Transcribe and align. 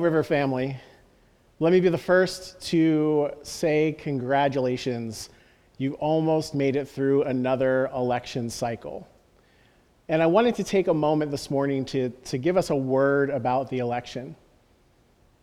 River 0.00 0.22
family. 0.22 0.76
Let 1.58 1.72
me 1.72 1.80
be 1.80 1.90
the 1.90 1.98
first 1.98 2.60
to 2.68 3.30
say 3.42 3.94
congratulations. 3.98 5.28
You 5.76 5.94
almost 5.94 6.54
made 6.54 6.74
it 6.74 6.88
through 6.88 7.24
another 7.24 7.90
election 7.94 8.48
cycle. 8.48 9.06
And 10.08 10.22
I 10.22 10.26
wanted 10.26 10.54
to 10.56 10.64
take 10.64 10.88
a 10.88 10.94
moment 10.94 11.30
this 11.30 11.50
morning 11.50 11.84
to, 11.86 12.08
to 12.08 12.38
give 12.38 12.56
us 12.56 12.70
a 12.70 12.76
word 12.76 13.30
about 13.30 13.68
the 13.68 13.78
election. 13.78 14.34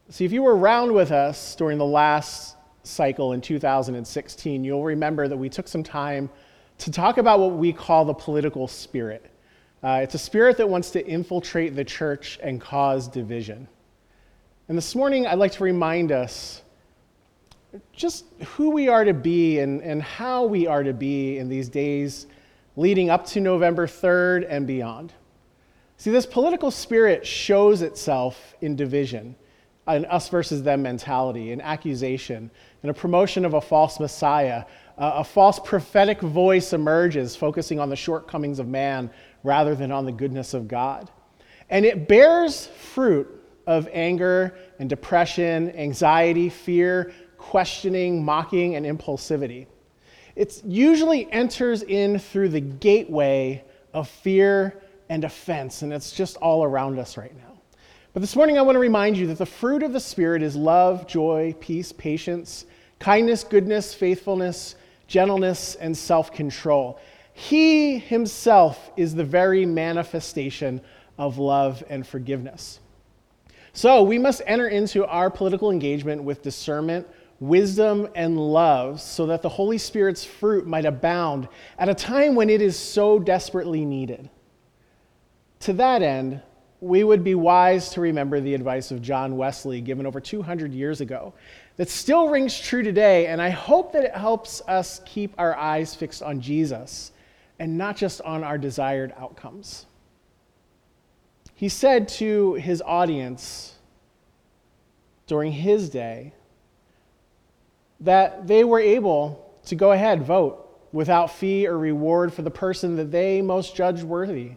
See, 0.09 0.25
if 0.25 0.31
you 0.31 0.41
were 0.41 0.57
around 0.57 0.91
with 0.91 1.11
us 1.11 1.55
during 1.55 1.77
the 1.77 1.85
last 1.85 2.57
cycle 2.83 3.33
in 3.33 3.41
2016, 3.41 4.63
you'll 4.63 4.83
remember 4.83 5.27
that 5.27 5.37
we 5.37 5.49
took 5.49 5.67
some 5.67 5.83
time 5.83 6.29
to 6.79 6.91
talk 6.91 7.17
about 7.17 7.39
what 7.39 7.53
we 7.53 7.71
call 7.71 8.05
the 8.05 8.13
political 8.13 8.67
spirit. 8.67 9.31
Uh, 9.83 9.99
it's 10.01 10.15
a 10.15 10.19
spirit 10.19 10.57
that 10.57 10.67
wants 10.67 10.89
to 10.91 11.05
infiltrate 11.05 11.75
the 11.75 11.85
church 11.85 12.39
and 12.41 12.59
cause 12.59 13.07
division. 13.07 13.67
And 14.69 14.77
this 14.77 14.95
morning, 14.95 15.25
I'd 15.25 15.39
like 15.39 15.53
to 15.53 15.63
remind 15.63 16.11
us 16.11 16.61
just 17.93 18.25
who 18.55 18.69
we 18.69 18.89
are 18.89 19.05
to 19.05 19.13
be 19.13 19.59
and, 19.59 19.81
and 19.81 20.01
how 20.01 20.43
we 20.43 20.67
are 20.67 20.83
to 20.83 20.91
be 20.91 21.37
in 21.37 21.47
these 21.47 21.69
days 21.69 22.27
leading 22.75 23.09
up 23.09 23.25
to 23.27 23.39
November 23.39 23.87
3rd 23.87 24.45
and 24.49 24.67
beyond. 24.67 25.13
See, 25.95 26.11
this 26.11 26.25
political 26.25 26.69
spirit 26.69 27.25
shows 27.25 27.81
itself 27.81 28.55
in 28.59 28.75
division, 28.75 29.37
an 29.87 30.03
us 30.05 30.27
versus 30.27 30.63
them 30.63 30.81
mentality, 30.81 31.53
an 31.53 31.61
accusation, 31.61 32.51
and 32.81 32.91
a 32.91 32.93
promotion 32.93 33.45
of 33.45 33.53
a 33.53 33.61
false 33.61 34.01
Messiah. 34.01 34.65
A 34.97 35.23
false 35.23 35.59
prophetic 35.63 36.19
voice 36.19 36.73
emerges, 36.73 37.37
focusing 37.37 37.79
on 37.79 37.89
the 37.89 37.95
shortcomings 37.95 38.59
of 38.59 38.67
man 38.67 39.11
rather 39.43 39.75
than 39.75 39.93
on 39.93 40.05
the 40.05 40.11
goodness 40.11 40.53
of 40.53 40.67
God. 40.67 41.09
And 41.69 41.85
it 41.85 42.09
bears 42.09 42.67
fruit 42.67 43.36
of 43.67 43.87
anger 43.91 44.57
and 44.79 44.89
depression, 44.89 45.75
anxiety, 45.75 46.49
fear, 46.49 47.11
questioning, 47.37 48.23
mocking, 48.23 48.75
and 48.75 48.85
impulsivity. 48.85 49.67
It 50.35 50.61
usually 50.65 51.31
enters 51.31 51.83
in 51.83 52.17
through 52.17 52.49
the 52.49 52.61
gateway 52.61 53.63
of 53.93 54.07
fear 54.07 54.81
and 55.09 55.23
offense, 55.23 55.81
and 55.81 55.91
it's 55.91 56.11
just 56.11 56.37
all 56.37 56.63
around 56.63 56.97
us 56.97 57.17
right 57.17 57.35
now. 57.35 57.59
But 58.13 58.21
this 58.21 58.35
morning, 58.35 58.57
I 58.57 58.61
want 58.61 58.75
to 58.75 58.79
remind 58.79 59.17
you 59.17 59.27
that 59.27 59.37
the 59.37 59.45
fruit 59.45 59.83
of 59.83 59.93
the 59.93 59.99
Spirit 59.99 60.41
is 60.41 60.55
love, 60.55 61.05
joy, 61.07 61.55
peace, 61.59 61.91
patience, 61.91 62.65
kindness, 62.99 63.43
goodness, 63.43 63.93
faithfulness, 63.93 64.75
gentleness, 65.07 65.75
and 65.75 65.95
self 65.95 66.31
control. 66.31 66.99
He 67.33 67.99
himself 67.99 68.91
is 68.97 69.13
the 69.13 69.23
very 69.23 69.65
manifestation 69.65 70.81
of 71.17 71.37
love 71.37 71.83
and 71.89 72.05
forgiveness. 72.05 72.79
So 73.77 74.01
we 74.01 74.17
must 74.17 74.41
enter 74.47 74.69
into 74.69 75.05
our 75.05 75.29
political 75.29 75.69
engagement 75.69 76.23
with 76.23 76.41
discernment, 76.41 77.05
wisdom, 77.39 78.07
and 78.15 78.35
love 78.35 78.99
so 78.99 79.27
that 79.27 79.43
the 79.43 79.49
Holy 79.49 79.77
Spirit's 79.77 80.25
fruit 80.25 80.65
might 80.65 80.85
abound 80.85 81.47
at 81.77 81.87
a 81.87 81.93
time 81.93 82.33
when 82.33 82.49
it 82.49 82.59
is 82.59 82.75
so 82.75 83.19
desperately 83.19 83.85
needed. 83.85 84.31
To 85.59 85.73
that 85.73 86.01
end, 86.01 86.41
we 86.81 87.03
would 87.03 87.23
be 87.23 87.35
wise 87.35 87.91
to 87.91 88.01
remember 88.01 88.39
the 88.39 88.55
advice 88.55 88.89
of 88.89 89.03
John 89.03 89.37
Wesley 89.37 89.79
given 89.79 90.07
over 90.07 90.19
200 90.19 90.73
years 90.73 90.99
ago 90.99 91.35
that 91.75 91.87
still 91.87 92.29
rings 92.29 92.59
true 92.59 92.81
today, 92.81 93.27
and 93.27 93.39
I 93.39 93.51
hope 93.51 93.93
that 93.93 94.03
it 94.03 94.15
helps 94.15 94.59
us 94.67 95.01
keep 95.05 95.35
our 95.37 95.55
eyes 95.55 95.93
fixed 95.93 96.23
on 96.23 96.41
Jesus 96.41 97.11
and 97.59 97.77
not 97.77 97.95
just 97.95 98.21
on 98.21 98.43
our 98.43 98.57
desired 98.57 99.13
outcomes. 99.19 99.85
He 101.57 101.69
said 101.69 102.07
to 102.09 102.53
his 102.53 102.83
audience 102.85 103.73
during 105.25 105.51
his 105.51 105.89
day 105.89 106.33
that 107.99 108.45
they 108.45 108.63
were 108.63 108.79
able 108.79 109.57
to 109.65 109.73
go 109.73 109.91
ahead, 109.91 110.21
vote 110.21 110.63
without 110.91 111.31
fee 111.31 111.65
or 111.65 111.75
reward 111.75 112.31
for 112.31 112.43
the 112.43 112.51
person 112.51 112.95
that 112.97 113.11
they 113.11 113.41
most 113.41 113.75
judged 113.75 114.03
worthy. 114.03 114.51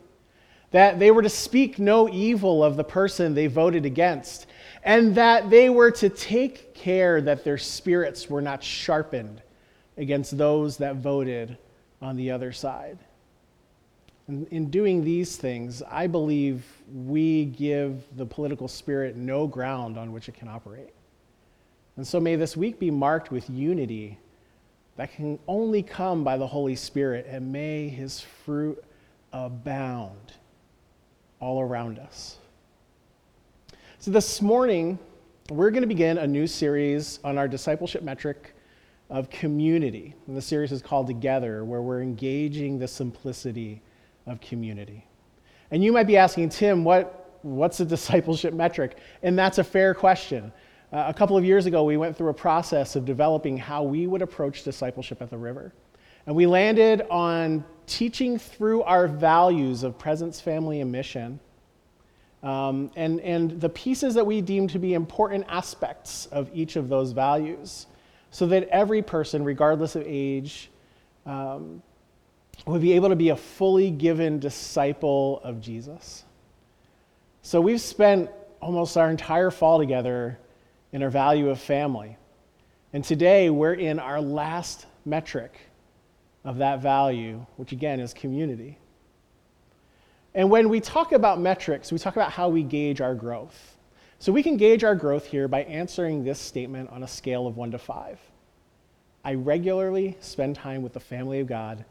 That 0.73 0.99
they 0.99 1.11
were 1.11 1.23
to 1.23 1.31
speak 1.31 1.79
no 1.79 2.07
evil 2.11 2.63
of 2.63 2.77
the 2.77 2.85
person 2.85 3.33
they 3.33 3.47
voted 3.47 3.87
against. 3.87 4.47
And 4.85 5.15
that 5.15 5.49
they 5.49 5.71
were 5.71 5.91
to 5.93 6.11
take 6.11 6.75
care 6.75 7.23
that 7.23 7.45
their 7.45 7.57
spirits 7.57 8.29
were 8.29 8.43
not 8.43 8.63
sharpened 8.63 9.41
against 9.97 10.37
those 10.37 10.77
that 10.77 10.97
voted 10.97 11.57
on 12.03 12.17
the 12.17 12.31
other 12.31 12.53
side. 12.53 12.99
And 14.29 14.47
in 14.49 14.69
doing 14.69 15.03
these 15.03 15.37
things, 15.39 15.83
I 15.91 16.07
believe 16.07 16.63
we 16.93 17.47
give 17.47 18.03
the 18.17 18.27
political 18.27 18.69
spirit 18.69 19.17
no 19.17 19.47
ground 19.47 19.97
on 19.99 20.13
which 20.13 20.29
it 20.29 20.35
can 20.35 20.49
operate. 20.49 20.91
And 21.97 22.07
so 22.07 22.21
may 22.21 22.37
this 22.37 22.57
week 22.57 22.79
be 22.79 22.91
marked 22.91 23.31
with 23.31 23.49
unity 23.51 24.19
that 24.97 25.13
can 25.15 25.39
only 25.49 25.83
come 25.83 26.25
by 26.25 26.37
the 26.37 26.47
Holy 26.47 26.77
Spirit, 26.77 27.27
and 27.29 27.53
may 27.53 27.89
his 27.89 28.21
fruit 28.21 28.83
abound 29.33 30.33
all 31.41 31.61
around 31.61 31.99
us. 31.99 32.37
So 33.99 34.11
this 34.11 34.43
morning, 34.43 34.99
we're 35.49 35.71
going 35.71 35.83
to 35.83 35.89
begin 35.89 36.19
a 36.19 36.27
new 36.27 36.47
series 36.47 37.19
on 37.25 37.39
our 37.39 37.49
discipleship 37.49 38.03
metric 38.03 38.55
of 39.09 39.29
community. 39.31 40.15
And 40.27 40.37
the 40.37 40.43
series 40.43 40.73
is 40.73 40.83
called 40.83 41.07
Together, 41.07 41.65
where 41.65 41.83
we're 41.83 42.03
engaging 42.03 42.79
the 42.79 42.89
simplicity 42.89 43.83
of 44.27 44.41
community. 44.41 45.07
And 45.71 45.83
you 45.85 45.93
might 45.93 46.07
be 46.07 46.17
asking, 46.17 46.49
Tim, 46.49 46.85
what, 46.85 47.39
what's 47.43 47.81
a 47.81 47.85
discipleship 47.97 48.55
metric? 48.55 48.99
And 49.23 49.39
that's 49.39 49.59
a 49.59 49.65
fair 49.65 49.95
question. 49.95 50.53
Uh, 50.93 51.05
a 51.07 51.15
couple 51.15 51.37
of 51.37 51.45
years 51.45 51.67
ago, 51.67 51.85
we 51.85 51.97
went 51.97 52.17
through 52.17 52.31
a 52.31 52.35
process 52.35 52.97
of 52.97 53.05
developing 53.05 53.57
how 53.57 53.83
we 53.83 54.07
would 54.07 54.23
approach 54.23 54.65
discipleship 54.65 55.23
at 55.23 55.31
the 55.31 55.39
river. 55.39 55.73
And 56.27 56.35
we 56.35 56.47
landed 56.47 57.03
on 57.11 57.65
teaching 57.87 58.39
through 58.39 58.83
our 58.83 59.07
values 59.07 59.85
of 59.85 59.99
presence, 59.99 60.41
family, 60.41 60.81
and 60.81 60.91
mission. 60.91 61.39
Um, 62.43 62.91
and, 62.97 63.21
and 63.21 63.61
the 63.61 63.69
pieces 63.69 64.15
that 64.15 64.27
we 64.27 64.41
deem 64.41 64.67
to 64.69 64.79
be 64.79 64.95
important 64.95 65.45
aspects 65.49 66.27
of 66.27 66.51
each 66.53 66.77
of 66.77 66.89
those 66.89 67.13
values, 67.13 67.87
so 68.31 68.47
that 68.47 68.69
every 68.69 69.03
person, 69.03 69.45
regardless 69.45 69.97
of 69.97 70.05
age, 70.07 70.71
um, 71.27 71.83
would 72.67 72.83
be 72.83 72.93
able 72.93 73.09
to 73.09 73.17
be 73.17 73.31
a 73.31 73.37
fully 73.37 73.91
given 73.91 74.39
disciple 74.39 75.41
of 75.43 75.61
Jesus. 75.61 76.25
So 77.43 77.61
we've 77.61 77.81
spent 77.81 78.31
almost 78.61 78.97
our 78.97 79.11
entire 79.11 79.51
fall 79.51 79.79
together 79.79 80.39
in 80.93 81.03
our 81.03 81.11
value 81.11 81.49
of 81.49 81.61
family. 81.61 82.17
And 82.93 83.05
today 83.05 83.51
we're 83.51 83.75
in 83.75 83.99
our 83.99 84.21
last 84.21 84.87
metric 85.05 85.59
of 86.45 86.59
that 86.59 86.81
value, 86.81 87.45
which 87.57 87.73
again 87.73 88.01
is 88.01 88.13
community. 88.13 88.79
And 90.35 90.51
when 90.51 90.69
we 90.69 90.81
talk 90.81 91.13
about 91.13 91.41
metrics, 91.41 91.91
we 91.91 91.99
talk 91.99 92.15
about 92.17 92.31
how 92.31 92.49
we 92.49 92.63
gauge 92.63 93.01
our 93.01 93.15
growth. 93.15 93.77
So 94.19 94.33
we 94.33 94.43
can 94.43 94.57
gauge 94.57 94.85
our 94.85 94.95
growth 94.95 95.25
here 95.25 95.49
by 95.49 95.63
answering 95.63 96.25
this 96.25 96.39
statement 96.39 96.91
on 96.91 97.03
a 97.03 97.09
scale 97.09 97.47
of 97.47 97.57
one 97.57 97.71
to 97.71 97.79
five. 97.79 98.21
I 99.25 99.35
regularly 99.35 100.17
spend 100.21 100.57
time 100.57 100.83
with 100.83 100.93
the 100.93 101.01
family 101.01 101.41
of 101.41 101.47
God 101.47 101.85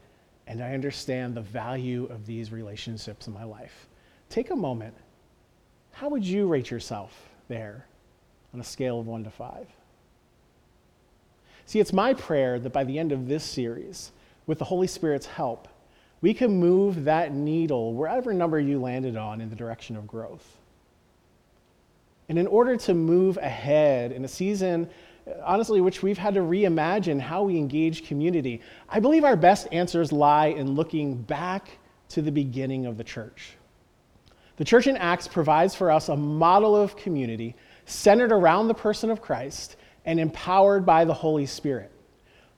and 0.50 0.64
I 0.64 0.74
understand 0.74 1.36
the 1.36 1.42
value 1.42 2.06
of 2.06 2.26
these 2.26 2.52
relationships 2.52 3.28
in 3.28 3.34
my 3.34 3.44
life. 3.44 3.88
Take 4.30 4.50
a 4.50 4.56
moment. 4.56 4.96
How 5.92 6.10
would 6.10 6.26
you 6.26 6.48
rate 6.48 6.72
yourself 6.72 7.30
there 7.48 7.86
on 8.52 8.60
a 8.60 8.64
scale 8.64 9.00
of 9.00 9.06
one 9.06 9.24
to 9.24 9.30
five? 9.30 9.68
See, 11.68 11.80
it's 11.80 11.94
my 11.94 12.16
prayer 12.16 12.60
that 12.60 12.74
by 12.74 12.84
the 12.84 12.98
end 12.98 13.12
of 13.12 13.28
this 13.28 13.44
series, 13.44 14.12
with 14.48 14.58
the 14.58 14.66
Holy 14.66 14.88
Spirit's 14.88 15.28
help, 15.28 15.68
we 16.22 16.34
can 16.34 16.60
move 16.60 17.04
that 17.04 17.32
needle, 17.32 17.94
wherever 17.94 18.34
number 18.34 18.60
you 18.60 18.82
landed 18.82 19.16
on, 19.16 19.42
in 19.42 19.52
the 19.52 19.56
direction 19.56 19.96
of 19.96 20.08
growth. 20.08 20.58
And 22.28 22.40
in 22.40 22.48
order 22.48 22.76
to 22.76 22.96
move 22.96 23.38
ahead 23.38 24.12
in 24.12 24.26
a 24.26 24.28
season 24.28 24.90
honestly, 25.44 25.82
which 25.82 26.02
we've 26.04 26.18
had 26.18 26.34
to 26.36 26.42
reimagine 26.42 27.20
how 27.20 27.44
we 27.44 27.58
engage 27.58 28.08
community. 28.08 28.62
I 28.88 29.00
believe 29.00 29.24
our 29.24 29.36
best 29.36 29.68
answers 29.72 30.12
lie 30.12 30.48
in 30.48 30.76
looking 30.76 31.16
back 31.22 31.70
to 32.10 32.22
the 32.22 32.32
beginning 32.32 32.86
of 32.86 32.98
the 32.98 33.04
church. 33.04 33.54
The 34.58 34.66
church 34.66 34.88
in 34.88 34.98
Acts 34.98 35.28
provides 35.28 35.74
for 35.74 35.90
us 35.90 36.10
a 36.10 36.18
model 36.18 36.76
of 36.76 36.98
community 36.98 37.56
centered 37.86 38.32
around 38.32 38.68
the 38.68 38.74
person 38.74 39.10
of 39.10 39.22
Christ 39.22 39.78
and 40.06 40.20
empowered 40.20 40.86
by 40.86 41.06
the 41.06 41.14
Holy 41.14 41.46
Spirit. 41.46 41.92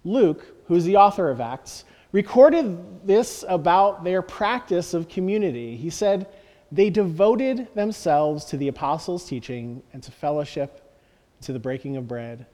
Luke, 0.04 0.46
who's 0.68 0.84
the 0.84 0.98
author 0.98 1.30
of 1.30 1.40
Acts, 1.40 1.86
recorded 2.12 3.06
this 3.06 3.46
about 3.48 4.04
their 4.04 4.22
practice 4.22 4.94
of 4.94 5.08
community. 5.08 5.76
He 5.76 5.90
said, 5.90 6.28
They 6.72 6.90
devoted 6.90 7.68
themselves 7.76 8.46
to 8.46 8.58
the 8.58 8.68
apostles' 8.68 9.26
teaching 9.26 9.84
and 9.94 10.02
to 10.04 10.12
fellowship, 10.12 10.98
to 11.42 11.54
the 11.54 11.60
breaking 11.60 11.98
of 11.98 12.08
bread, 12.08 12.46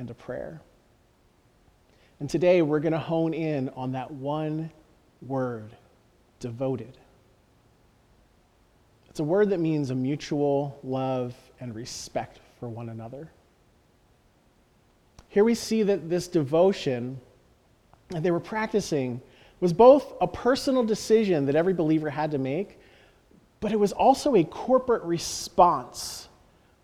and 0.00 0.08
to 0.08 0.14
prayer. 0.14 0.62
And 2.20 2.30
today 2.30 2.62
we're 2.62 2.80
going 2.80 2.94
to 2.94 2.98
hone 2.98 3.34
in 3.34 3.68
on 3.76 3.92
that 3.92 4.10
one 4.10 4.70
word 5.20 5.76
devoted. 6.38 6.96
It's 9.10 9.20
a 9.20 9.24
word 9.24 9.50
that 9.50 9.60
means 9.60 9.90
a 9.90 9.94
mutual 9.94 10.80
love 10.82 11.34
and 11.60 11.74
respect 11.74 12.40
for 12.58 12.66
one 12.66 12.88
another. 12.88 13.30
Here 15.28 15.44
we 15.44 15.54
see 15.54 15.82
that 15.82 16.08
this 16.08 16.28
devotion 16.28 17.20
that 18.08 18.22
they 18.22 18.30
were 18.30 18.40
practicing 18.40 19.20
was 19.60 19.74
both 19.74 20.14
a 20.22 20.26
personal 20.26 20.82
decision 20.82 21.44
that 21.44 21.56
every 21.56 21.74
believer 21.74 22.08
had 22.08 22.30
to 22.30 22.38
make, 22.38 22.78
but 23.60 23.70
it 23.70 23.78
was 23.78 23.92
also 23.92 24.34
a 24.34 24.44
corporate 24.44 25.02
response 25.02 26.26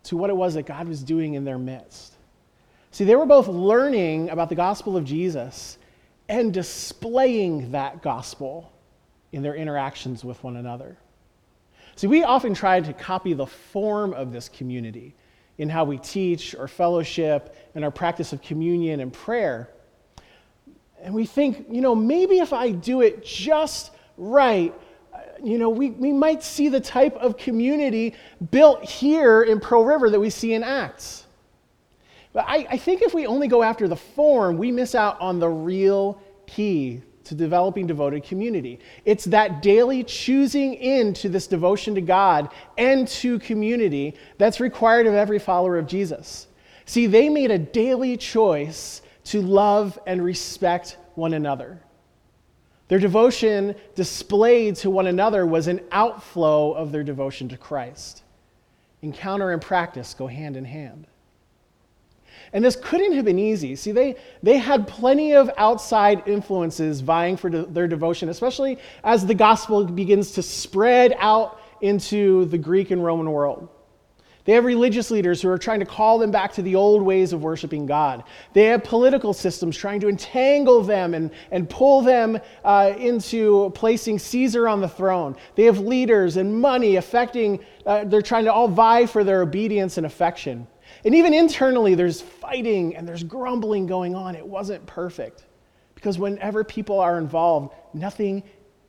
to 0.03 0.15
what 0.15 0.29
it 0.29 0.37
was 0.37 0.53
that 0.53 0.67
God 0.67 0.87
was 0.87 1.01
doing 1.01 1.33
in 1.33 1.45
their 1.45 1.57
midst. 1.57 2.16
See, 2.91 3.03
they 3.03 3.15
were 3.15 3.25
both 3.25 3.47
learning 3.47 4.29
about 4.29 4.49
the 4.49 4.55
gospel 4.55 4.97
of 4.97 5.05
Jesus 5.05 5.77
and 6.29 6.53
displaying 6.53 7.71
that 7.71 8.01
gospel 8.01 8.71
in 9.31 9.43
their 9.43 9.55
interactions 9.55 10.23
with 10.23 10.43
one 10.43 10.57
another. 10.57 10.97
See, 11.95 12.07
we 12.07 12.23
often 12.23 12.53
try 12.53 12.79
to 12.79 12.93
copy 12.93 13.33
the 13.33 13.45
form 13.45 14.13
of 14.13 14.31
this 14.31 14.49
community 14.49 15.15
in 15.57 15.69
how 15.69 15.83
we 15.83 15.97
teach 15.97 16.53
or 16.55 16.67
fellowship 16.67 17.55
and 17.75 17.83
our 17.83 17.91
practice 17.91 18.33
of 18.33 18.41
communion 18.41 18.99
and 18.99 19.11
prayer. 19.11 19.69
And 21.01 21.13
we 21.13 21.25
think, 21.25 21.67
you 21.69 21.81
know, 21.81 21.95
maybe 21.95 22.39
if 22.39 22.53
I 22.53 22.71
do 22.71 23.01
it 23.01 23.23
just 23.23 23.91
right, 24.17 24.73
you 25.43 25.57
know, 25.57 25.69
we, 25.69 25.91
we 25.91 26.11
might 26.11 26.43
see 26.43 26.69
the 26.69 26.79
type 26.79 27.15
of 27.17 27.37
community 27.37 28.15
built 28.51 28.83
here 28.83 29.43
in 29.43 29.59
Pearl 29.59 29.83
River 29.83 30.09
that 30.09 30.19
we 30.19 30.29
see 30.29 30.53
in 30.53 30.63
Acts. 30.63 31.26
But 32.37 32.45
I, 32.47 32.67
I 32.69 32.77
think 32.77 33.01
if 33.01 33.15
we 33.15 33.25
only 33.25 33.47
go 33.47 33.63
after 33.63 33.87
the 33.87 33.95
form, 33.95 34.59
we 34.59 34.71
miss 34.71 34.93
out 34.93 35.19
on 35.19 35.39
the 35.39 35.49
real 35.49 36.21
key 36.45 37.01
to 37.23 37.33
developing 37.33 37.87
devoted 37.87 38.25
community. 38.25 38.79
It's 39.05 39.25
that 39.25 39.63
daily 39.63 40.03
choosing 40.03 40.75
into 40.75 41.29
this 41.29 41.47
devotion 41.47 41.95
to 41.95 42.01
God 42.01 42.49
and 42.77 43.07
to 43.07 43.39
community 43.39 44.13
that's 44.37 44.59
required 44.59 45.07
of 45.07 45.15
every 45.15 45.39
follower 45.39 45.79
of 45.79 45.87
Jesus. 45.87 46.45
See, 46.85 47.07
they 47.07 47.27
made 47.27 47.49
a 47.49 47.57
daily 47.57 48.15
choice 48.17 49.01
to 49.23 49.41
love 49.41 49.97
and 50.05 50.23
respect 50.23 50.99
one 51.15 51.33
another. 51.33 51.81
Their 52.87 52.99
devotion 52.99 53.73
displayed 53.95 54.75
to 54.75 54.91
one 54.91 55.07
another 55.07 55.47
was 55.47 55.65
an 55.65 55.81
outflow 55.91 56.73
of 56.73 56.91
their 56.91 57.03
devotion 57.03 57.49
to 57.49 57.57
Christ. 57.57 58.21
Encounter 59.01 59.53
and 59.53 59.61
practice 59.61 60.13
go 60.13 60.27
hand 60.27 60.55
in 60.55 60.65
hand. 60.65 61.07
And 62.53 62.63
this 62.63 62.75
couldn't 62.75 63.13
have 63.13 63.25
been 63.25 63.39
easy. 63.39 63.75
See, 63.75 63.91
they, 63.91 64.15
they 64.41 64.57
had 64.57 64.87
plenty 64.87 65.33
of 65.33 65.49
outside 65.57 66.23
influences 66.27 67.01
vying 67.01 67.37
for 67.37 67.49
de- 67.49 67.65
their 67.65 67.87
devotion, 67.87 68.29
especially 68.29 68.77
as 69.03 69.25
the 69.25 69.35
gospel 69.35 69.85
begins 69.85 70.31
to 70.31 70.41
spread 70.41 71.15
out 71.19 71.59
into 71.81 72.45
the 72.45 72.57
Greek 72.57 72.91
and 72.91 73.03
Roman 73.03 73.31
world. 73.31 73.69
They 74.47 74.53
have 74.53 74.63
religious 74.63 75.11
leaders 75.11 75.41
who 75.41 75.49
are 75.49 75.57
trying 75.57 75.81
to 75.81 75.85
call 75.85 76.17
them 76.17 76.31
back 76.31 76.53
to 76.53 76.61
the 76.61 76.73
old 76.73 77.01
ways 77.01 77.33
of 77.33 77.43
worshiping 77.43 77.85
God. 77.85 78.23
They 78.53 78.63
have 78.67 78.81
political 78.81 79.33
systems 79.33 79.75
trying 79.75 79.99
to 79.99 80.07
entangle 80.07 80.81
them 80.81 81.13
and, 81.13 81.31
and 81.51 81.69
pull 81.69 82.01
them 82.01 82.39
uh, 82.63 82.93
into 82.97 83.69
placing 83.71 84.19
Caesar 84.19 84.69
on 84.69 84.79
the 84.79 84.87
throne. 84.87 85.35
They 85.55 85.63
have 85.65 85.79
leaders 85.79 86.37
and 86.37 86.61
money 86.61 86.95
affecting, 86.95 87.59
uh, 87.85 88.05
they're 88.05 88.21
trying 88.21 88.45
to 88.45 88.53
all 88.53 88.69
vie 88.69 89.05
for 89.05 89.25
their 89.25 89.41
obedience 89.41 89.97
and 89.97 90.05
affection. 90.05 90.65
And 91.05 91.15
even 91.15 91.33
internally, 91.33 91.95
there's 91.95 92.21
fighting 92.21 92.95
and 92.95 93.07
there's 93.07 93.23
grumbling 93.23 93.87
going 93.87 94.15
on. 94.15 94.35
It 94.35 94.45
wasn't 94.45 94.85
perfect. 94.85 95.45
Because 95.95 96.19
whenever 96.19 96.63
people 96.63 96.99
are 96.99 97.17
involved, 97.17 97.73
nothing 97.93 98.43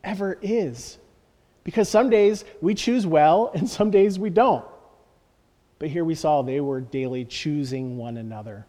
ever 0.04 0.38
is. 0.42 0.98
Because 1.64 1.88
some 1.88 2.10
days 2.10 2.44
we 2.60 2.74
choose 2.74 3.06
well 3.06 3.50
and 3.54 3.68
some 3.68 3.90
days 3.90 4.18
we 4.18 4.30
don't. 4.30 4.64
But 5.78 5.88
here 5.90 6.04
we 6.04 6.14
saw 6.14 6.42
they 6.42 6.60
were 6.60 6.80
daily 6.80 7.24
choosing 7.24 7.96
one 7.96 8.16
another. 8.16 8.66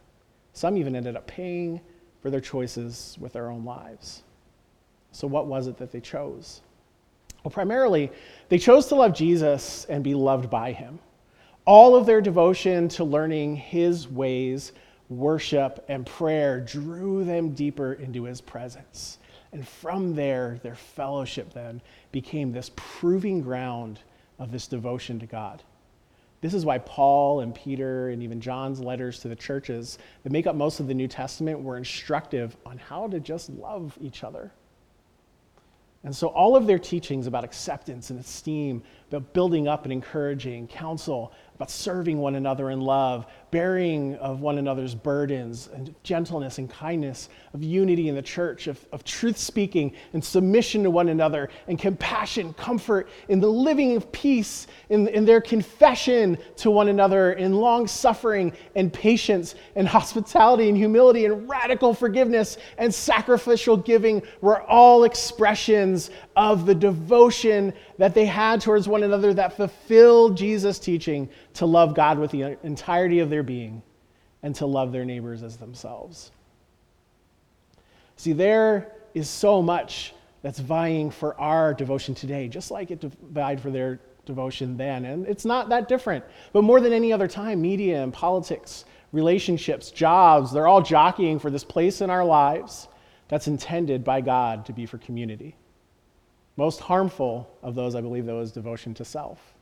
Some 0.54 0.78
even 0.78 0.96
ended 0.96 1.16
up 1.16 1.26
paying 1.28 1.82
for 2.22 2.30
their 2.30 2.42
choices 2.42 3.18
with 3.20 3.34
their 3.34 3.50
own 3.50 3.66
lives. 3.66 4.24
So, 5.12 5.28
what 5.28 5.48
was 5.48 5.68
it 5.68 5.78
that 5.78 5.92
they 5.92 6.02
chose? 6.02 6.62
Well, 7.44 7.52
primarily, 7.52 8.12
they 8.50 8.58
chose 8.58 8.88
to 8.88 8.96
love 8.96 9.14
Jesus 9.14 9.86
and 9.86 10.04
be 10.04 10.14
loved 10.14 10.50
by 10.50 10.72
him. 10.72 11.00
All 11.70 11.96
of 11.96 12.08
their 12.08 12.20
devotion 12.20 12.88
to 12.88 13.04
learning 13.04 13.56
his 13.56 14.08
ways, 14.08 14.72
worship, 15.08 15.86
and 15.88 16.04
prayer 16.04 16.60
drew 16.60 17.24
them 17.24 17.52
deeper 17.52 17.94
into 17.94 18.24
his 18.24 18.42
presence. 18.42 19.20
And 19.54 19.68
from 19.68 20.16
there, 20.16 20.60
their 20.64 20.74
fellowship 20.74 21.54
then 21.54 21.80
became 22.12 22.52
this 22.52 22.72
proving 22.76 23.42
ground 23.42 24.00
of 24.40 24.52
this 24.52 24.66
devotion 24.66 25.20
to 25.20 25.28
God. 25.28 25.62
This 26.42 26.56
is 26.56 26.66
why 26.66 26.80
Paul 26.80 27.42
and 27.42 27.54
Peter 27.54 28.10
and 28.10 28.24
even 28.24 28.42
John's 28.42 28.80
letters 28.80 29.20
to 29.20 29.28
the 29.28 29.36
churches 29.36 30.00
that 30.24 30.32
make 30.32 30.48
up 30.48 30.56
most 30.56 30.80
of 30.80 30.88
the 30.88 30.96
New 30.96 31.08
Testament 31.08 31.62
were 31.62 31.78
instructive 31.78 32.58
on 32.66 32.80
how 32.80 33.08
to 33.10 33.20
just 33.20 33.48
love 33.52 33.96
each 34.02 34.24
other. 34.24 34.52
And 36.04 36.16
so, 36.16 36.28
all 36.28 36.56
of 36.56 36.66
their 36.66 36.80
teachings 36.80 37.28
about 37.28 37.44
acceptance 37.44 38.10
and 38.10 38.20
esteem, 38.20 38.82
about 39.10 39.34
building 39.34 39.68
up 39.68 39.84
and 39.84 39.92
encouraging, 39.92 40.68
counsel, 40.68 41.34
about 41.60 41.70
serving 41.70 42.18
one 42.18 42.36
another 42.36 42.70
in 42.70 42.80
love, 42.80 43.26
bearing 43.52 44.16
of 44.16 44.40
one 44.40 44.58
another's 44.58 44.96
burdens, 44.96 45.68
and 45.74 45.94
gentleness 46.04 46.58
and 46.58 46.70
kindness, 46.70 47.28
of 47.54 47.62
unity 47.62 48.08
in 48.08 48.16
the 48.16 48.22
church, 48.22 48.68
of, 48.68 48.80
of 48.94 49.04
truth 49.04 49.38
speaking 49.38 49.92
and 50.14 50.24
submission 50.24 50.84
to 50.84 50.90
one 50.90 51.10
another, 51.10 51.50
and 51.68 51.78
compassion, 51.78 52.54
comfort 52.54 53.10
in 53.28 53.42
the 53.42 53.50
living 53.50 53.98
of 53.98 54.10
peace, 54.14 54.68
in, 54.88 55.10
in 55.10 55.26
their 55.26 55.42
confession 55.42 56.38
to 56.56 56.72
one 56.72 56.88
another, 56.88 57.34
in 57.34 57.54
long 57.54 57.88
suffering 57.88 58.54
and 58.76 58.94
patience, 58.94 59.56
and 59.76 59.86
hospitality 59.86 60.70
and 60.70 60.78
humility, 60.78 61.26
and 61.26 61.50
radical 61.50 61.94
forgiveness 61.94 62.58
and 62.78 62.94
sacrificial 62.94 63.76
giving 63.76 64.22
were 64.40 64.62
all 64.62 65.04
expressions 65.04 66.10
of 66.38 66.66
the 66.66 66.76
devotion 66.76 67.74
that 68.00 68.14
they 68.14 68.26
had 68.26 68.62
towards 68.62 68.88
one 68.88 69.04
another 69.04 69.34
that 69.34 69.58
fulfilled 69.58 70.38
Jesus' 70.38 70.80
teaching 70.80 71.30
to 71.54 71.66
love 71.66 71.94
God 71.94 72.18
with 72.18 72.32
the 72.32 72.58
entirety 72.64 73.20
of 73.20 73.30
their 73.30 73.44
being 73.44 73.84
and 74.42 74.56
to 74.56 74.66
love 74.66 74.94
their 74.94 75.04
neighbors 75.04 75.44
as 75.44 75.58
themselves. 75.58 76.32
See, 78.16 78.32
there 78.32 78.94
is 79.14 79.30
so 79.30 79.62
much 79.62 80.14
that's 80.42 80.60
vying 80.60 81.12
for 81.12 81.38
our 81.42 81.74
devotion 81.74 82.16
today, 82.16 82.48
just 82.48 82.72
like 82.72 82.90
it 82.90 83.04
vied 83.32 83.60
for 83.60 83.70
their 83.70 84.00
devotion 84.26 84.78
then. 84.78 85.04
And 85.04 85.28
it's 85.28 85.44
not 85.44 85.68
that 85.68 85.90
different. 85.90 86.24
But 86.54 86.64
more 86.64 86.80
than 86.80 86.94
any 86.94 87.12
other 87.12 87.28
time, 87.28 87.62
media 87.62 88.02
and 88.02 88.14
politics, 88.14 88.86
relationships, 89.12 89.92
jobs, 89.92 90.54
they're 90.54 90.68
all 90.68 90.82
jockeying 90.82 91.38
for 91.38 91.50
this 91.50 91.66
place 91.66 92.00
in 92.00 92.10
our 92.10 92.24
lives 92.24 92.88
that's 93.28 93.50
intended 93.50 94.06
by 94.06 94.22
God 94.22 94.66
to 94.68 94.74
be 94.74 94.86
for 94.86 94.98
community. 95.00 95.58
Most 96.60 96.82
harmful 96.82 97.50
of 97.64 97.74
those, 97.74 97.96
I 97.96 98.02
believe, 98.02 98.26
though, 98.26 98.42
is 98.42 98.52
devotion 98.52 98.94
to 98.96 99.06
self, 99.06 99.54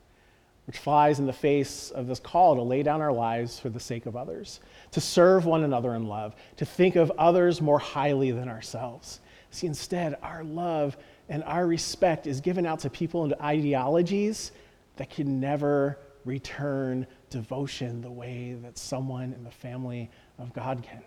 which 0.65 0.79
flies 0.79 1.19
in 1.19 1.27
the 1.27 1.31
face 1.31 1.91
of 1.91 2.07
this 2.07 2.19
call 2.19 2.55
to 2.55 2.63
lay 2.63 2.81
down 2.81 3.01
our 3.01 3.13
lives 3.13 3.59
for 3.59 3.69
the 3.69 3.79
sake 3.79 4.07
of 4.07 4.15
others, 4.15 4.61
to 4.93 4.99
serve 4.99 5.45
one 5.45 5.63
another 5.63 5.93
in 5.93 6.07
love, 6.07 6.35
to 6.55 6.65
think 6.65 6.95
of 6.95 7.11
others 7.19 7.61
more 7.61 7.77
highly 7.77 8.31
than 8.31 8.49
ourselves. 8.49 9.19
See, 9.51 9.67
instead, 9.67 10.17
our 10.23 10.43
love 10.43 10.97
and 11.29 11.43
our 11.43 11.67
respect 11.67 12.25
is 12.25 12.41
given 12.41 12.65
out 12.65 12.79
to 12.79 12.89
people 12.89 13.25
and 13.25 13.35
ideologies 13.41 14.51
that 14.95 15.11
can 15.11 15.39
never 15.39 15.99
return 16.25 17.05
devotion 17.29 18.01
the 18.01 18.09
way 18.09 18.57
that 18.63 18.75
someone 18.79 19.33
in 19.33 19.43
the 19.43 19.51
family 19.51 20.09
of 20.39 20.51
God 20.51 20.81
can. 20.81 21.03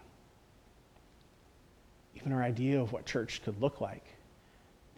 Even 2.15 2.31
our 2.31 2.45
idea 2.45 2.81
of 2.81 2.93
what 2.93 3.07
church 3.07 3.43
could 3.43 3.61
look 3.61 3.81
like 3.81 4.05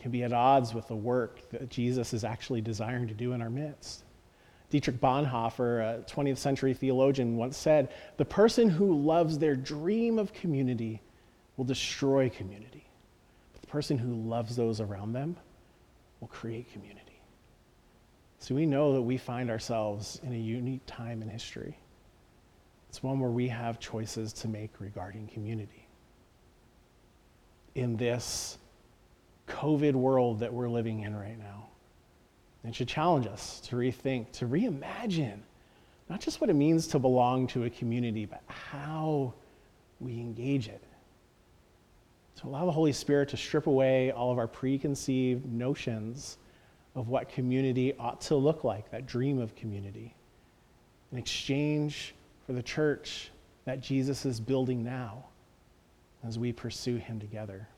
can 0.03 0.11
be 0.11 0.25
at 0.25 0.33
odds 0.33 0.75
with 0.75 0.89
the 0.89 0.97
work 0.97 1.49
that 1.51 1.71
Jesus 1.71 2.13
is 2.13 2.25
actually 2.25 2.61
desiring 2.61 3.07
to 3.07 3.15
do 3.15 3.33
in 3.33 3.41
our 3.41 3.49
midst. 3.49 4.03
Dietrich 4.69 5.01
Bonhoeffer, 5.01 6.01
a 6.01 6.03
20th 6.11 6.39
century 6.39 6.75
theologian, 6.75 7.37
once 7.37 7.57
said 7.57 7.93
The 8.17 8.25
person 8.25 8.69
who 8.69 8.95
loves 8.95 9.39
their 9.39 9.55
dream 9.55 10.19
of 10.19 10.33
community 10.33 11.01
will 11.57 11.65
destroy 11.65 12.29
community, 12.31 12.85
but 13.53 13.61
the 13.61 13.69
person 13.69 13.97
who 13.97 14.15
loves 14.15 14.57
those 14.57 14.81
around 14.81 15.13
them 15.13 15.37
will 16.21 16.29
create 16.29 16.73
community. 16.73 17.21
So 18.39 18.57
we 18.57 18.67
know 18.67 18.95
that 18.95 19.03
we 19.03 19.19
find 19.19 19.51
ourselves 19.51 20.21
in 20.25 20.33
a 20.33 20.39
unique 20.39 20.83
time 20.87 21.23
in 21.23 21.29
history. 21.29 21.79
It's 22.89 23.03
one 23.03 23.21
where 23.21 23.31
we 23.31 23.47
have 23.49 23.79
choices 23.79 24.33
to 24.35 24.49
make 24.49 24.71
regarding 24.81 25.29
community. 25.29 25.87
In 27.77 27.97
this 27.97 28.59
COVID 29.53 29.93
world 29.93 30.41
that 30.41 30.53
we're 30.53 30.69
living 30.69 31.01
in 31.01 31.15
right 31.15 31.39
now. 31.39 31.67
It 32.65 32.75
should 32.75 32.89
challenge 32.89 33.27
us 33.27 33.61
to 33.67 33.77
rethink, 33.77 34.33
to 34.33 34.47
reimagine 34.47 35.41
not 36.09 36.21
just 36.21 36.41
what 36.41 36.51
it 36.51 36.55
means 36.55 36.87
to 36.89 36.99
belong 36.99 37.47
to 37.49 37.65
a 37.65 37.71
community, 37.71 38.27
but 38.27 38.43
how 38.47 39.33
we 40.01 40.13
engage 40.15 40.69
it. 40.69 40.83
To 42.37 42.49
allow 42.49 42.67
the 42.67 42.73
Holy 42.73 42.93
Spirit 42.93 43.29
to 43.31 43.37
strip 43.37 43.67
away 43.67 44.11
all 44.11 44.31
of 44.31 44.39
our 44.39 44.47
preconceived 44.49 45.51
notions 45.51 46.39
of 46.95 47.09
what 47.09 47.29
community 47.29 47.95
ought 47.99 48.21
to 48.23 48.37
look 48.37 48.65
like, 48.65 48.91
that 48.91 49.07
dream 49.07 49.39
of 49.39 49.55
community, 49.55 50.15
in 51.13 51.19
exchange 51.19 52.15
for 52.47 52.53
the 52.53 52.63
church 52.63 53.31
that 53.65 53.81
Jesus 53.81 54.27
is 54.27 54.41
building 54.41 54.85
now 54.85 55.25
as 56.25 56.39
we 56.39 56.53
pursue 56.53 56.97
him 56.97 57.19
together. 57.19 57.69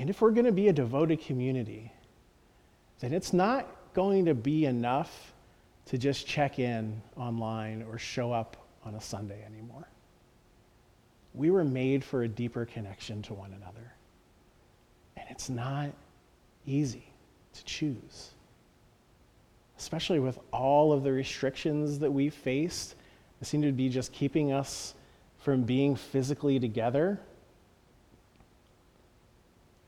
And 0.00 0.08
if 0.08 0.22
we're 0.22 0.30
going 0.30 0.46
to 0.46 0.52
be 0.52 0.68
a 0.68 0.72
devoted 0.72 1.20
community, 1.20 1.92
then 3.00 3.12
it's 3.12 3.34
not 3.34 3.66
going 3.92 4.24
to 4.24 4.34
be 4.34 4.64
enough 4.64 5.34
to 5.84 5.98
just 5.98 6.26
check 6.26 6.58
in 6.58 7.02
online 7.18 7.82
or 7.82 7.98
show 7.98 8.32
up 8.32 8.56
on 8.86 8.94
a 8.94 9.00
Sunday 9.02 9.44
anymore. 9.44 9.86
We 11.34 11.50
were 11.50 11.64
made 11.64 12.02
for 12.02 12.22
a 12.22 12.28
deeper 12.28 12.64
connection 12.64 13.20
to 13.24 13.34
one 13.34 13.52
another. 13.52 13.92
And 15.18 15.26
it's 15.28 15.50
not 15.50 15.90
easy 16.64 17.04
to 17.52 17.64
choose, 17.66 18.30
especially 19.78 20.18
with 20.18 20.38
all 20.50 20.94
of 20.94 21.04
the 21.04 21.12
restrictions 21.12 21.98
that 21.98 22.10
we've 22.10 22.32
faced 22.32 22.94
that 23.38 23.44
seem 23.44 23.60
to 23.60 23.72
be 23.72 23.90
just 23.90 24.14
keeping 24.14 24.50
us 24.50 24.94
from 25.40 25.64
being 25.64 25.94
physically 25.94 26.58
together. 26.58 27.20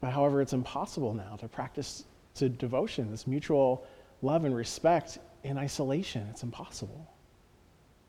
But 0.03 0.13
however, 0.13 0.43
it's 0.43 0.53
impossible 0.53 1.15
now 1.15 1.37
to 1.37 1.49
practice 1.49 2.05
to 2.35 2.49
devotion, 2.49 3.11
this 3.11 3.27
mutual 3.27 3.87
love 4.21 4.45
and 4.45 4.55
respect 4.55 5.19
in 5.45 5.57
isolation. 5.57 6.27
It's 6.29 6.43
impossible. 6.43 7.09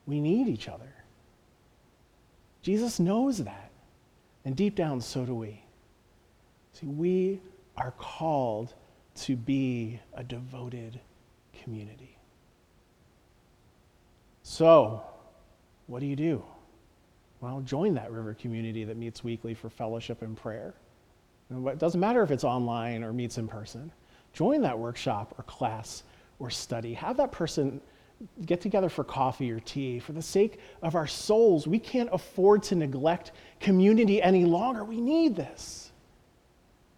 We 0.07 0.19
need 0.19 0.47
each 0.47 0.67
other. 0.67 0.91
Jesus 2.63 2.99
knows 2.99 3.37
that. 3.37 3.69
And 4.43 4.55
deep 4.55 4.75
down, 4.75 5.01
so 5.01 5.23
do 5.23 5.35
we. 5.35 5.63
See, 6.73 6.87
we 6.87 7.39
are 7.77 7.91
called 7.91 8.73
to 9.15 9.35
be 9.35 9.99
a 10.15 10.23
devoted 10.23 10.99
community. 11.61 12.17
So, 14.41 15.03
what 15.85 15.99
do 15.99 16.07
you 16.07 16.15
do? 16.15 16.43
Well, 17.39 17.61
join 17.61 17.93
that 17.93 18.11
river 18.11 18.33
community 18.33 18.83
that 18.83 18.97
meets 18.97 19.23
weekly 19.23 19.53
for 19.53 19.69
fellowship 19.69 20.23
and 20.23 20.35
prayer. 20.35 20.73
It 21.49 21.79
doesn't 21.79 21.99
matter 21.99 22.23
if 22.23 22.31
it's 22.31 22.43
online 22.43 23.03
or 23.03 23.13
meets 23.13 23.37
in 23.37 23.47
person. 23.47 23.91
Join 24.33 24.61
that 24.61 24.77
workshop 24.77 25.35
or 25.37 25.43
class 25.43 26.03
or 26.39 26.49
study. 26.49 26.93
Have 26.93 27.17
that 27.17 27.31
person 27.31 27.81
get 28.45 28.61
together 28.61 28.89
for 28.89 29.03
coffee 29.03 29.51
or 29.51 29.59
tea. 29.59 29.99
For 29.99 30.13
the 30.13 30.21
sake 30.21 30.59
of 30.81 30.95
our 30.95 31.07
souls, 31.07 31.67
we 31.67 31.79
can't 31.79 32.09
afford 32.11 32.63
to 32.63 32.75
neglect 32.75 33.31
community 33.59 34.21
any 34.21 34.45
longer. 34.45 34.83
We 34.83 35.01
need 35.01 35.35
this. 35.35 35.91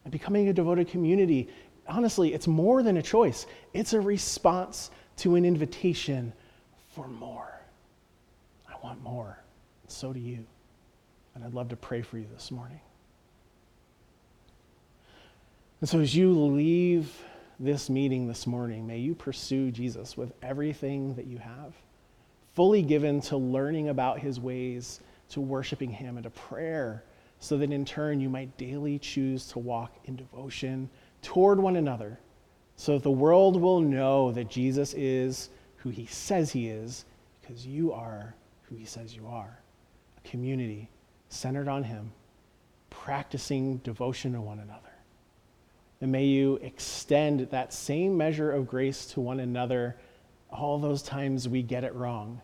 And 0.03 0.11
becoming 0.11 0.49
a 0.49 0.53
devoted 0.53 0.87
community, 0.87 1.49
honestly, 1.87 2.33
it's 2.33 2.47
more 2.47 2.83
than 2.83 2.97
a 2.97 3.01
choice, 3.01 3.47
it's 3.73 3.93
a 3.93 3.99
response 3.99 4.91
to 5.17 5.35
an 5.35 5.45
invitation 5.45 6.33
for 6.93 7.07
more. 7.07 7.59
I 8.69 8.73
want 8.83 9.01
more. 9.01 9.39
So 9.87 10.13
do 10.13 10.19
you. 10.19 10.45
And 11.33 11.43
I'd 11.43 11.53
love 11.53 11.69
to 11.69 11.75
pray 11.75 12.01
for 12.01 12.17
you 12.17 12.27
this 12.33 12.51
morning. 12.51 12.79
And 15.81 15.89
so 15.89 15.99
as 15.99 16.15
you 16.15 16.31
leave 16.31 17.11
this 17.59 17.89
meeting 17.89 18.27
this 18.27 18.47
morning, 18.47 18.87
may 18.87 18.97
you 18.97 19.13
pursue 19.13 19.71
Jesus 19.71 20.15
with 20.15 20.33
everything 20.41 21.15
that 21.15 21.27
you 21.27 21.37
have, 21.37 21.73
fully 22.53 22.81
given 22.81 23.21
to 23.21 23.37
learning 23.37 23.89
about 23.89 24.19
his 24.19 24.39
ways, 24.39 25.01
to 25.29 25.41
worshiping 25.41 25.91
him, 25.91 26.17
and 26.17 26.23
to 26.23 26.29
prayer, 26.29 27.03
so 27.39 27.57
that 27.57 27.71
in 27.71 27.85
turn 27.85 28.21
you 28.21 28.29
might 28.29 28.57
daily 28.57 28.97
choose 28.97 29.47
to 29.47 29.59
walk 29.59 29.93
in 30.05 30.15
devotion 30.15 30.89
toward 31.21 31.59
one 31.59 31.75
another, 31.75 32.19
so 32.77 32.93
that 32.93 33.03
the 33.03 33.11
world 33.11 33.59
will 33.59 33.81
know 33.81 34.31
that 34.31 34.49
Jesus 34.49 34.93
is 34.93 35.49
who 35.77 35.89
he 35.89 36.05
says 36.05 36.51
he 36.51 36.69
is, 36.69 37.05
because 37.41 37.67
you 37.67 37.91
are 37.91 38.33
who 38.63 38.75
he 38.75 38.85
says 38.85 39.15
you 39.15 39.27
are 39.27 39.59
a 40.17 40.27
community 40.27 40.89
centered 41.29 41.67
on 41.67 41.83
him, 41.83 42.11
practicing 42.89 43.77
devotion 43.77 44.33
to 44.33 44.41
one 44.41 44.59
another. 44.59 44.94
And 46.01 46.11
may 46.11 46.25
you 46.25 46.55
extend 46.57 47.41
that 47.51 47.73
same 47.73 48.17
measure 48.17 48.51
of 48.51 48.67
grace 48.67 49.05
to 49.07 49.21
one 49.21 49.39
another 49.39 49.95
all 50.51 50.79
those 50.79 51.01
times 51.01 51.49
we 51.49 51.61
get 51.61 51.83
it 51.83 51.93
wrong 51.93 52.41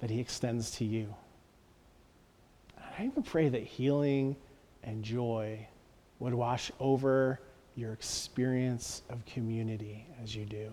that 0.00 0.10
He 0.10 0.20
extends 0.20 0.70
to 0.72 0.84
you. 0.84 1.14
I 2.98 3.04
even 3.04 3.22
pray 3.22 3.48
that 3.48 3.62
healing 3.62 4.36
and 4.82 5.02
joy 5.02 5.66
would 6.18 6.34
wash 6.34 6.70
over 6.78 7.40
your 7.74 7.92
experience 7.92 9.02
of 9.10 9.24
community 9.26 10.06
as 10.22 10.34
you 10.34 10.44
do. 10.44 10.72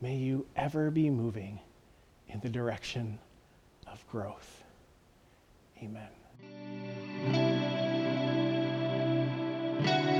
May 0.00 0.16
you 0.16 0.46
ever 0.56 0.90
be 0.90 1.08
moving 1.08 1.60
in 2.28 2.40
the 2.40 2.48
direction 2.48 3.18
of 3.86 4.04
growth. 4.08 4.64
Amen 5.82 6.08
thank 9.82 10.08
you 10.08 10.13